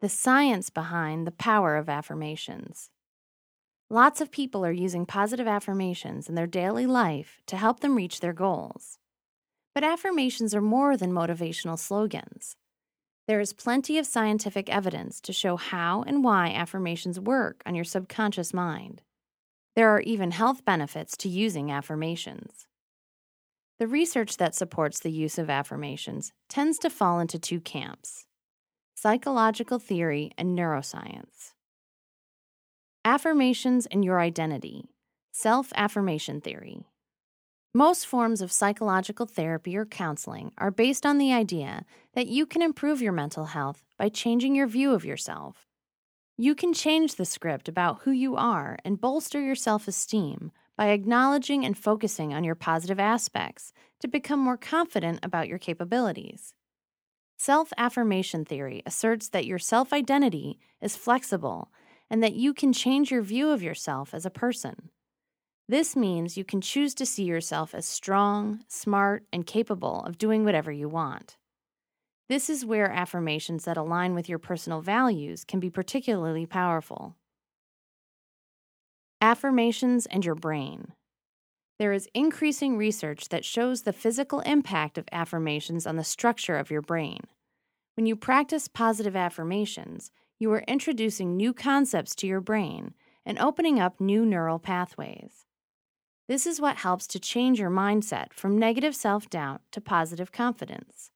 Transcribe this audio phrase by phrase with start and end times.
[0.00, 2.88] the science behind the power of affirmations.
[3.90, 8.20] Lots of people are using positive affirmations in their daily life to help them reach
[8.20, 8.98] their goals.
[9.74, 12.54] But affirmations are more than motivational slogans.
[13.26, 17.84] There is plenty of scientific evidence to show how and why affirmations work on your
[17.84, 19.02] subconscious mind.
[19.74, 22.66] There are even health benefits to using affirmations.
[23.80, 28.26] The research that supports the use of affirmations tends to fall into two camps
[29.00, 31.52] psychological theory and neuroscience.
[33.04, 34.86] Affirmations and your identity,
[35.30, 36.80] self affirmation theory.
[37.72, 42.60] Most forms of psychological therapy or counseling are based on the idea that you can
[42.60, 45.68] improve your mental health by changing your view of yourself.
[46.36, 50.88] You can change the script about who you are and bolster your self esteem by
[50.88, 56.52] acknowledging and focusing on your positive aspects to become more confident about your capabilities.
[57.40, 61.70] Self affirmation theory asserts that your self identity is flexible
[62.10, 64.90] and that you can change your view of yourself as a person.
[65.68, 70.44] This means you can choose to see yourself as strong, smart, and capable of doing
[70.44, 71.36] whatever you want.
[72.28, 77.14] This is where affirmations that align with your personal values can be particularly powerful.
[79.20, 80.92] Affirmations and your brain.
[81.78, 86.72] There is increasing research that shows the physical impact of affirmations on the structure of
[86.72, 87.20] your brain.
[87.94, 93.78] When you practice positive affirmations, you are introducing new concepts to your brain and opening
[93.78, 95.46] up new neural pathways.
[96.26, 101.10] This is what helps to change your mindset from negative self doubt to positive confidence.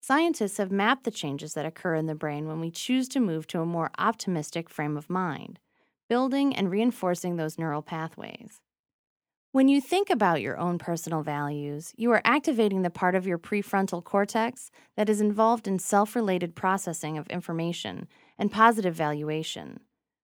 [0.00, 3.46] Scientists have mapped the changes that occur in the brain when we choose to move
[3.46, 5.60] to a more optimistic frame of mind,
[6.08, 8.60] building and reinforcing those neural pathways.
[9.52, 13.36] When you think about your own personal values, you are activating the part of your
[13.36, 19.80] prefrontal cortex that is involved in self related processing of information and positive valuation.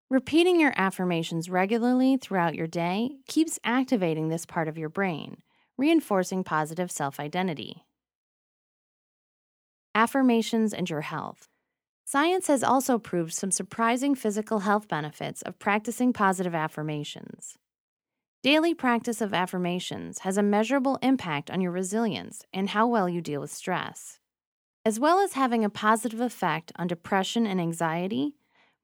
[0.09, 5.43] Repeating your affirmations regularly throughout your day keeps activating this part of your brain,
[5.77, 7.85] reinforcing positive self identity.
[9.95, 11.49] Affirmations and your health.
[12.07, 17.59] Science has also proved some surprising physical health benefits of practicing positive affirmations.
[18.43, 23.21] Daily practice of affirmations has a measurable impact on your resilience and how well you
[23.21, 24.19] deal with stress.
[24.85, 28.35] As well as having a positive effect on depression and anxiety,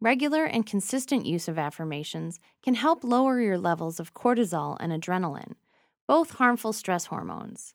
[0.04, 5.54] Regular and consistent use of affirmations can help lower your levels of cortisol and adrenaline,
[6.06, 7.74] both harmful stress hormones.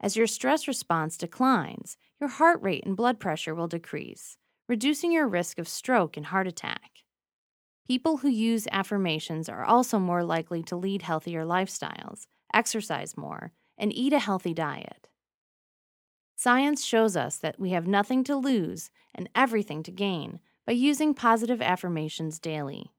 [0.00, 4.36] As your stress response declines, your heart rate and blood pressure will decrease,
[4.68, 6.93] reducing your risk of stroke and heart attack.
[7.86, 13.92] People who use affirmations are also more likely to lead healthier lifestyles, exercise more, and
[13.92, 15.08] eat a healthy diet.
[16.34, 21.12] Science shows us that we have nothing to lose and everything to gain by using
[21.12, 22.90] positive affirmations daily.